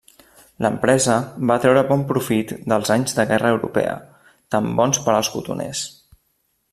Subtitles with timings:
[0.65, 1.17] L'empresa
[1.51, 3.93] va treure bon profit dels anys de guerra europea,
[4.57, 5.85] tan bons per als cotoners.